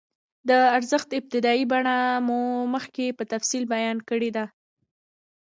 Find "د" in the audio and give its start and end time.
0.49-0.51